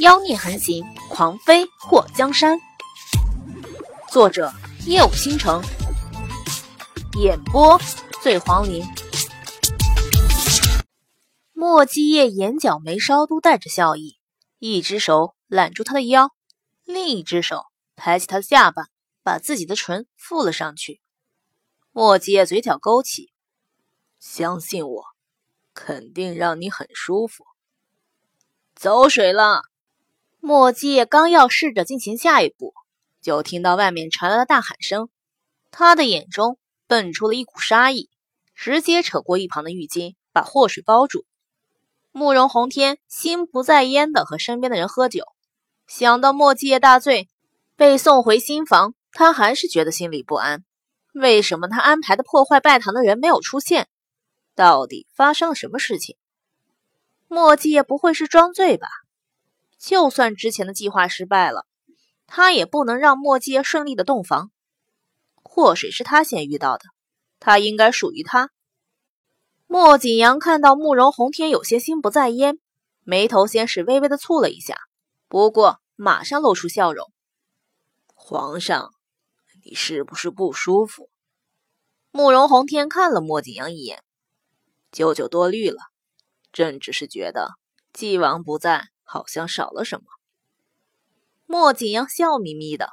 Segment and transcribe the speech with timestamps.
[0.00, 2.58] 妖孽横行，狂飞过江山。
[4.10, 4.50] 作者：
[4.86, 5.62] 夜舞倾城，
[7.20, 7.78] 演播：
[8.22, 8.82] 醉黄林。
[11.52, 14.18] 莫基叶眼角眉梢都带着笑意，
[14.58, 16.30] 一只手揽住他的腰，
[16.84, 18.86] 另一只手抬起他的下巴，
[19.22, 21.02] 把自己的唇附了上去。
[21.92, 23.34] 莫基叶嘴角勾起，
[24.18, 25.04] 相信我，
[25.74, 27.44] 肯定让你很舒服。
[28.74, 29.64] 走水了。
[30.40, 32.72] 莫基叶刚要试着进行下一步，
[33.20, 35.08] 就听到外面传来了大喊声。
[35.70, 38.08] 他的眼中蹦出了一股杀意，
[38.54, 41.24] 直接扯过一旁的浴巾，把祸水包住。
[42.10, 45.24] 慕容洪天心不在焉的和身边的人喝酒，
[45.86, 47.28] 想到莫基叶大醉
[47.76, 50.64] 被送回新房，他还是觉得心里不安。
[51.12, 53.88] 为什么他安排的破坏拜堂的人没有出现？
[54.54, 56.16] 到底发生了什么事情？
[57.28, 58.88] 莫基叶不会是装醉吧？
[59.80, 61.66] 就算之前的计划失败了，
[62.26, 64.50] 他也不能让莫基顺利的洞房。
[65.42, 66.84] 祸水是他先遇到的，
[67.40, 68.50] 他应该属于他。
[69.66, 72.58] 莫景阳看到慕容洪天有些心不在焉，
[73.04, 74.76] 眉头先是微微的蹙了一下，
[75.28, 77.10] 不过马上露出笑容。
[78.14, 78.90] 皇上，
[79.64, 81.08] 你是不是不舒服？
[82.10, 84.04] 慕容洪天看了莫景阳一眼，
[84.92, 85.78] 舅舅多虑了，
[86.52, 87.54] 朕只是觉得
[87.94, 88.88] 纪王不在。
[89.12, 90.04] 好像少了什么。
[91.44, 92.90] 莫景阳笑眯眯的。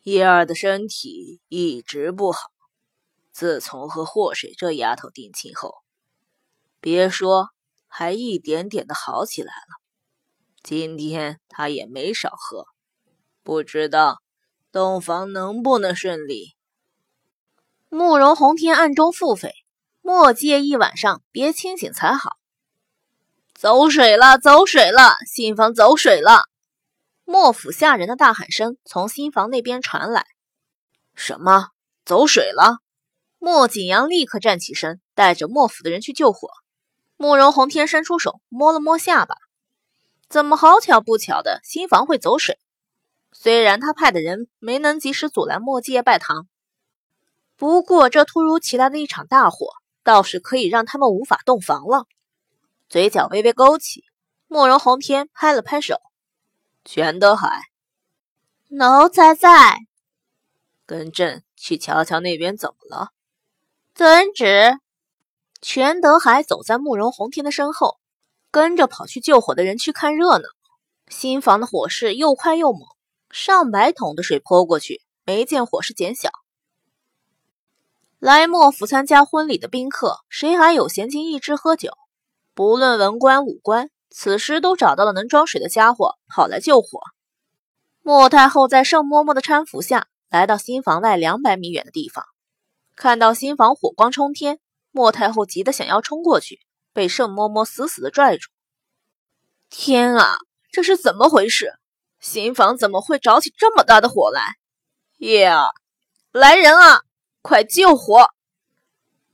[0.00, 2.40] 叶儿的身体一直不好，
[3.32, 5.74] 自从和祸水这丫头定亲后，
[6.80, 7.50] 别说，
[7.86, 9.76] 还一点点的好起来了。
[10.62, 12.64] 今天他也没少喝，
[13.42, 14.22] 不知道
[14.72, 16.56] 洞房能不能顺利。
[17.90, 19.50] 慕容洪天暗中腹诽：
[20.00, 22.38] 莫介一晚上别清醒才好。
[23.58, 25.14] 走水了，走水了！
[25.26, 26.42] 新房走水了！
[27.24, 30.26] 莫府下人的大喊声从新房那边传来。
[31.14, 31.68] 什么？
[32.04, 32.80] 走水了？
[33.38, 36.50] 莫景阳立刻站起身，带着莫府的人去救火。
[37.16, 39.36] 慕容洪天伸出手摸了摸下巴，
[40.28, 42.58] 怎么好巧不巧的新房会走水？
[43.32, 46.46] 虽然他派的人没能及时阻拦莫继业拜堂，
[47.56, 49.68] 不过这突如其来的一场大火，
[50.04, 52.04] 倒是可以让他们无法洞房了。
[52.88, 54.04] 嘴角微微勾起，
[54.46, 56.00] 慕容洪天拍了拍手
[56.84, 57.62] ：“全德海，
[58.68, 59.78] 奴才在。
[60.86, 63.10] 跟朕去瞧瞧那边怎么了。”
[63.94, 64.78] 遵旨。
[65.62, 67.98] 全德海走在慕容洪天的身后，
[68.52, 70.44] 跟着跑去救火的人去看热闹。
[71.08, 72.82] 新房的火势又快又猛，
[73.30, 76.30] 上百桶的水泼过去，没见火势减小。
[78.18, 81.90] 来莫府参加婚礼的宾客，谁还有闲情逸致喝酒？
[82.56, 87.00] 不论文官武官，此时都找到了能装水的家伙，跑来救火。
[88.00, 92.24] 莫太后在盛嬷嬷的搀扶下，来到新房外两百米远的地方，
[92.96, 94.58] 看到新房火光冲天，
[94.90, 96.60] 莫太后急得想要冲过去，
[96.94, 98.48] 被盛嬷嬷死死的拽住。
[99.68, 100.38] 天啊，
[100.72, 101.74] 这是怎么回事？
[102.20, 104.56] 新房怎么会着起这么大的火来？
[105.18, 105.74] 叶儿，
[106.32, 107.02] 来人啊，
[107.42, 108.30] 快救火！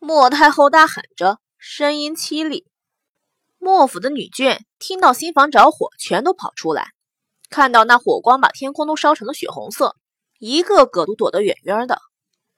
[0.00, 2.66] 莫太后大喊着，声音凄厉。
[3.64, 6.88] 莫府的女眷听到新房着火，全都跑出来，
[7.48, 9.94] 看到那火光把天空都烧成了血红色，
[10.40, 12.00] 一个个都躲得远远的。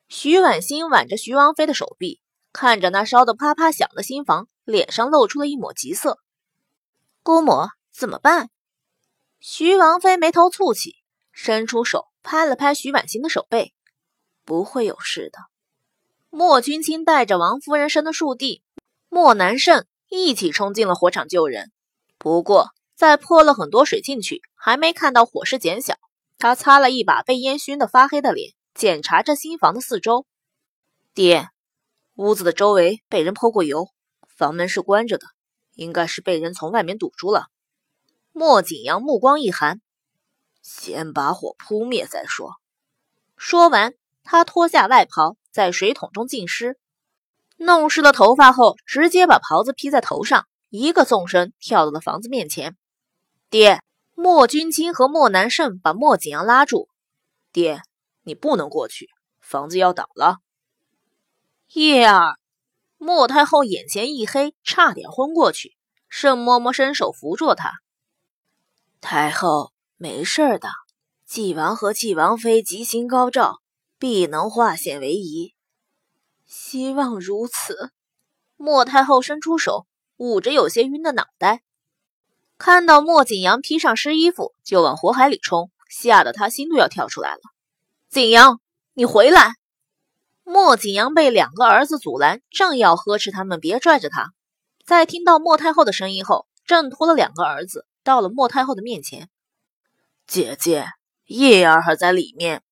[0.09, 2.23] 徐婉欣挽着徐王妃的手臂，
[2.55, 6.21] 看着那烧得啪啪响的新房，脸上露出了一抹急色。
[7.23, 8.49] 姑母，怎么办？
[9.41, 10.95] 徐王妃眉头蹙起，
[11.33, 13.75] 伸出手拍了拍徐婉欣的手背
[14.47, 15.39] ：“不会有事的。”
[16.33, 18.63] 莫君清带着王夫人生的庶弟
[19.11, 19.85] 莫南胜。
[20.23, 21.73] 一起冲进了火场救人，
[22.19, 25.97] 不过在泼了很多水进去，还没看到火势减小。
[26.39, 30.27] 他擦了一把被烟熏得发黑的脸，检查着新房的四周。
[31.15, 31.49] 爹，
[32.17, 33.89] 屋子的周围被人泼过油，
[34.37, 35.27] 房门是关着的，
[35.75, 37.47] 应该是被人从外面堵住了。
[38.33, 39.81] 莫景阳目光一寒，
[40.61, 42.57] 先把火扑灭再说。
[43.37, 46.79] 说完，他脱下外袍，在水桶中浸湿。
[47.57, 52.77] 弄湿了头发后，直接把袍子披在头上，一个纵身跳到了房子面前。
[53.49, 53.81] 爹，
[54.15, 56.89] 莫君清和莫南胜把莫景阳拉住。
[57.53, 57.83] 爹，
[58.23, 59.09] 你不能过去，
[59.41, 60.39] 房子要倒了。
[61.73, 62.37] 叶儿，
[62.99, 65.77] 莫太后眼前一黑，差点昏过去。
[66.09, 67.73] 盛嬷嬷伸手扶住他。
[69.01, 70.69] 太后没事的，
[71.27, 73.61] 纪王和纪王妃吉星高照，
[73.99, 75.54] 必能化险为夷。
[76.47, 77.93] 希望如此。
[78.57, 79.87] 莫太后伸出手，
[80.17, 81.63] 捂着有些晕的脑袋。
[82.57, 87.41] 看到莫景阳披上湿衣服就往火海里冲，吓得他心都要跳出来了。
[88.09, 88.61] 景阳，
[88.93, 89.55] 你回来！
[90.45, 94.33] 莫景阳被两个儿子阻拦，正要呵斥他们别拽着他，
[94.85, 99.29] 在听到莫太后的声音后，挣脱了两个儿子，到了莫太后的面前。
[100.27, 100.87] 姐姐，
[101.27, 102.63] 叶儿还在里面。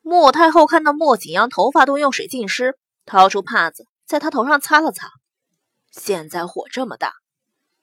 [0.00, 5.10] 莫太后看到莫景阳头发都用水浸湿，掏出帕子在他头上擦了擦。
[5.90, 7.12] 现在火这么大，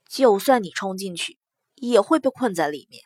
[0.10, 1.38] 就算你冲进去，
[1.76, 3.04] 也会被困在里面。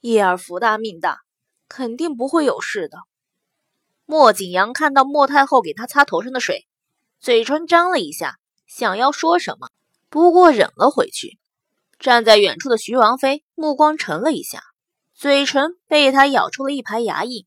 [0.00, 1.20] 叶儿福大命大，
[1.68, 2.98] 肯定不会有事的。
[4.04, 6.66] 莫景阳看到莫太后给他擦头上的水，
[7.20, 9.70] 嘴唇张了一下，想要说什么，
[10.10, 11.38] 不过忍了回去。
[11.98, 14.62] 站在远处的徐王妃目光沉了一下，
[15.14, 17.46] 嘴唇被他咬出了一排牙印。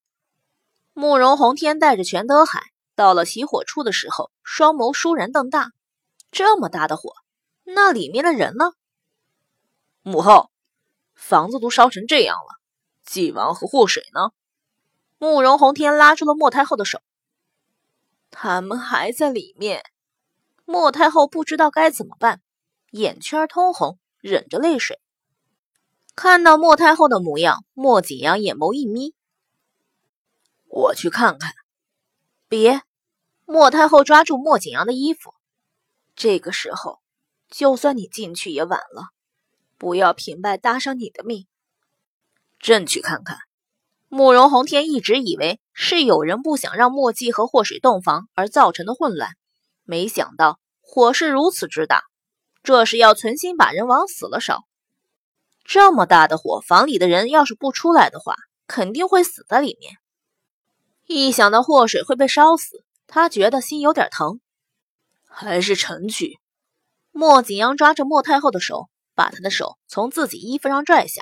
[0.93, 2.63] 慕容宏天带着全德海
[2.95, 5.71] 到了起火处的时候，双眸倏然瞪大。
[6.31, 7.13] 这么大的火，
[7.63, 8.73] 那里面的人呢？
[10.01, 10.49] 母后，
[11.13, 12.59] 房子都烧成这样了，
[13.05, 14.31] 纪王和祸水呢？
[15.17, 17.01] 慕容宏天拉住了莫太后的手，
[18.31, 19.83] 他们还在里面。
[20.65, 22.41] 莫太后不知道该怎么办，
[22.91, 24.99] 眼圈通红，忍着泪水。
[26.15, 29.13] 看到莫太后的模样，莫景阳眼眸一眯
[30.67, 31.53] ：“我去看看。”
[32.57, 32.81] 别！
[33.43, 35.33] 莫太后抓住莫景阳的衣服。
[36.15, 36.99] 这个时候，
[37.49, 39.09] 就算你进去也晚了。
[39.77, 41.47] 不要平白搭上你的命。
[42.57, 43.39] 朕去看看。
[44.07, 49.31] 慕容宏天一直以为是有人不想让墨迹和祸水洞房而造成的混乱，
[49.83, 52.03] 没想到火势如此之大，
[52.63, 54.63] 这是要存心把人往死了烧。
[55.65, 58.35] 这么大的火，房里的人要是不出来的话，
[58.65, 59.97] 肯定会死在里面。
[61.05, 64.39] 一想到祸水会被烧死，他觉得心有点疼。
[65.25, 66.39] 还是臣去。
[67.11, 71.21] 莫景阳抓着莫太后的手，把她的手从自己衣服上拽下，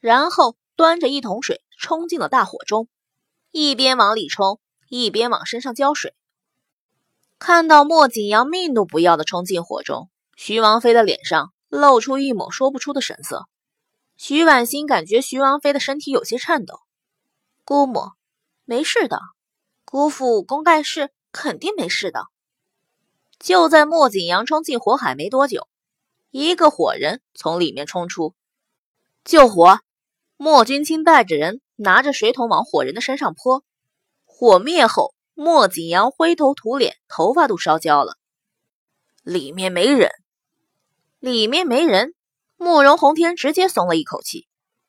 [0.00, 1.62] 然后端着一桶水。
[1.82, 2.88] 冲进了大火中，
[3.52, 4.60] 一边往里冲，
[4.90, 6.14] 一边往身上浇水。
[7.38, 13.48] 看到莫景阳命都不要的冲进火中，徐王妃的脸上露出一抹说不出的神色。
[14.18, 16.80] 徐婉心感觉徐王妃的身体有些颤抖。
[17.64, 18.10] 姑母，
[18.70, 19.18] 没事的，
[19.84, 22.26] 姑父武功盖世，肯定没事的。
[23.40, 25.66] 就在莫景阳冲进火海没多久，
[26.30, 28.32] 一个火人从里面冲出，
[29.24, 29.80] 救火！
[30.36, 31.60] 莫君清带着人。
[31.74, 33.64] 拿着水桶往火人的身上泼，
[34.26, 38.18] 火灭后，莫景阳灰头土脸，头发都烧焦了。
[39.22, 40.10] 里面没人，
[41.18, 42.14] 里面没人。
[42.56, 44.46] 慕容宏天直接松了一口气。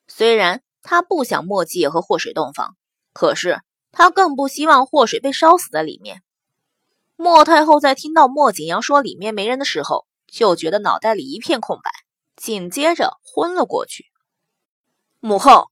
[0.08, 2.76] 虽然他不想墨迹和祸水洞房，
[3.14, 3.62] 可是
[3.92, 6.22] 他更不希望祸水被烧死在里面。
[7.16, 11.92] 莫太后在听到莫景阳说里面没人的时候，就觉得脑袋里一片空白，
[12.36, 14.06] 紧接着昏了过去。
[15.20, 15.70] 母后。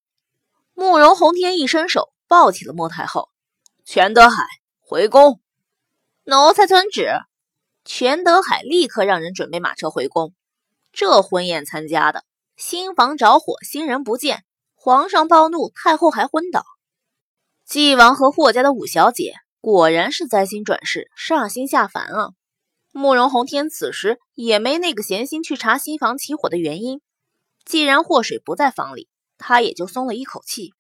[0.76, 3.28] 慕容宏天一伸手抱起了莫太后，
[3.84, 4.46] 全德海
[4.80, 5.42] 回宫。
[6.24, 7.10] 奴才遵旨。
[7.84, 10.34] 全德海立刻让人准备马车回宫。
[10.94, 12.24] 这婚宴参加的，
[12.56, 16.64] 新房着火，新人不见，皇上暴怒，太后还昏倒。
[17.70, 22.30] 纪王和霍家的五小姐果然是灾星转世，煞星下凡啊！
[22.92, 27.00] 慕容宏天此时也没那个闲心去查新房起火的原因。
[27.66, 29.08] 既然祸水不在房里。
[29.38, 30.74] 他也就松了一口气。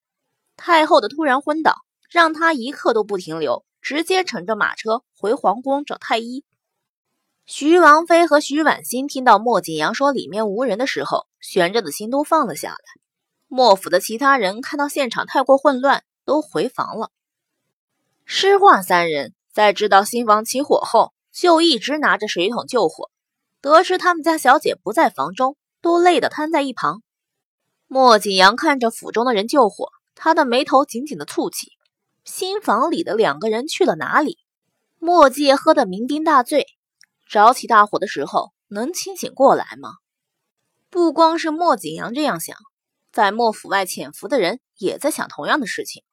[0.57, 1.75] 太后的突然昏倒，
[2.09, 6.43] 让他一刻都不停留，直接乘着马车回皇宫找太医。
[7.45, 12.77] 徐王妃和徐婉欣听到莫景阳说里面无人的时候，悬着的心都放了下来。
[13.47, 17.09] 莫府的其他人看到现场太过混乱，都回房了。
[18.23, 23.09] 诗画三人在知道新房起火后，就一直拿着水桶救火。
[23.61, 27.01] 得知他们家小姐不在房中，都累得瘫在一旁。
[27.87, 31.71] 莫景阳看着府中的人救火，他的眉头紧紧的蹙起。
[32.23, 34.37] 新房里的两个人去了哪里？
[34.99, 36.67] 莫界喝得酩酊大醉，
[37.27, 39.93] 着起大火的时候能清醒过来吗？
[40.91, 42.55] 不光是莫景阳这样想，
[43.11, 46.03] 在莫府外潜伏的人也在想同样的事情。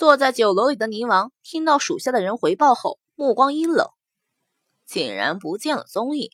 [0.00, 3.86] 坐在酒楼里的宁王听到属下的人回报后，目光阴冷，
[4.86, 6.30] 竟然不见了踪影，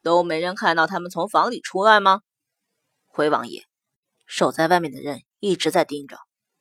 [0.00, 2.20] 都没人看到他们从房里出来吗？
[3.08, 3.66] 回王爷。
[4.26, 6.18] 守在外面的人一直在盯着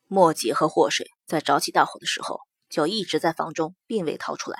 [0.07, 4.57] 墨迹和祸水，在着起大火的时候就一直在房中，并未逃出来。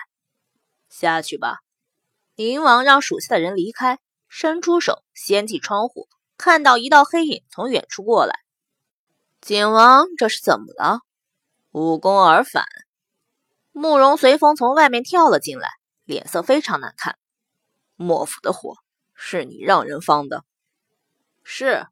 [0.89, 1.57] 下去吧。
[2.35, 8.35] 宁王让属下的人离开，伸出手掀起窗户，看到一道黑影从远处过来。
[9.41, 10.99] 景王，这是怎么了？
[11.79, 12.65] 无功而返。
[13.71, 15.69] 慕容随风从外面跳了进来，
[16.03, 17.17] 脸色非常难看。
[17.95, 18.75] 莫府的火
[19.13, 20.43] 是你让人放的？
[21.41, 21.87] 是。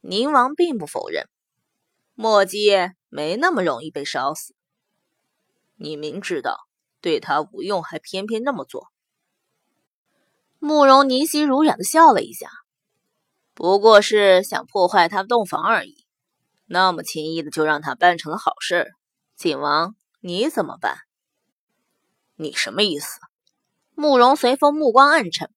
[0.00, 1.28] 宁王并不否认，
[2.14, 2.70] 莫姬
[3.08, 4.54] 没那么容易被烧死。
[5.74, 6.56] 你明知道
[7.00, 8.86] 对他无用，还偏偏那么做。
[10.60, 12.48] 慕容凝心如软的笑了一下，
[13.54, 16.06] 不过是想破坏他洞房而已，
[16.64, 18.94] 那么轻易的就让他办成了好事。
[19.38, 21.02] 景王，你怎么办？
[22.34, 23.20] 你什么意思？
[23.94, 25.54] 慕容随风目光暗沉，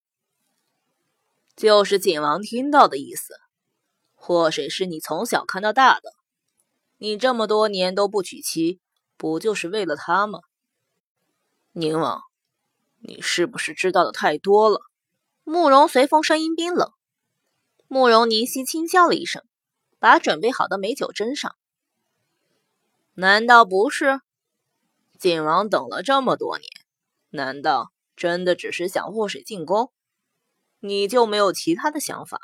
[1.55, 3.33] 就是景王听到的意思。
[4.13, 6.13] 祸水是你从小看到大的，
[6.99, 8.79] 你这么多年都不娶妻，
[9.17, 10.41] 不就是为了他吗？
[11.71, 12.21] 宁王，
[12.99, 14.81] 你是不是知道的太多了？
[15.43, 16.93] 慕容随风声音冰冷，
[17.87, 19.43] 慕容霓曦轻笑了一声，
[19.97, 21.55] 把准备好的美酒斟上。
[23.13, 24.21] 难道不是？
[25.19, 26.67] 晋王等了这么多年，
[27.29, 29.91] 难道真的只是想祸水进宫？
[30.79, 32.39] 你就没有其他的想法？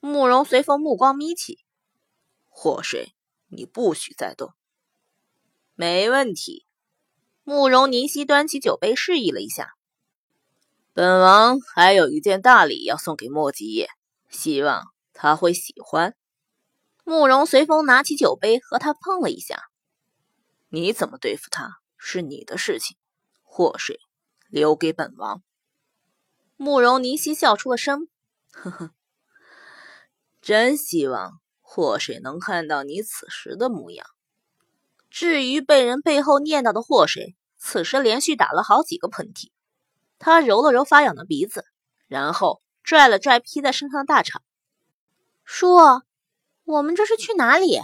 [0.00, 1.60] 慕容随风目光眯起，
[2.48, 3.14] 祸水，
[3.48, 4.52] 你不许再动。
[5.74, 6.66] 没问题。
[7.42, 9.74] 慕容霓曦端起酒杯示意了一下。
[10.92, 13.88] 本王还有一件大礼要送给莫吉叶，
[14.28, 16.14] 希望他会喜欢。
[17.04, 19.64] 慕容随风拿起酒杯和他碰了一下。
[20.68, 22.96] 你怎么对付他是你的事情，
[23.42, 23.98] 祸水
[24.48, 25.42] 留给本王。
[26.56, 28.08] 慕容霓曦笑出了声，
[28.52, 28.90] 呵呵，
[30.40, 34.06] 真希望祸水能看到你此时的模样。
[35.08, 39.50] 至于被人背后念叨的祸水，此时连续打了好几个喷嚏。
[40.18, 41.64] 他揉了揉发痒的鼻子，
[42.06, 44.40] 然后拽了拽披在身上的大氅。
[45.44, 45.76] 叔，
[46.64, 47.80] 我们这是去哪里？